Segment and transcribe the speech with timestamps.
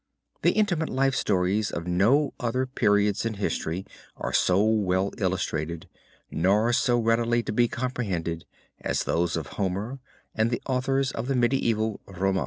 [0.41, 3.85] The intimate life stories of no other periods in history
[4.17, 5.87] are so well illustrated,
[6.31, 8.45] nor so readily to be comprehended,
[8.79, 9.99] as those of Homer
[10.33, 12.39] and the authors of the medieval Romaunt.